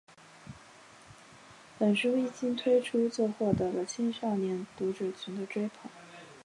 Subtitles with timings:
[1.77, 5.91] 本书一经推出就获得了青少年读者群的追捧。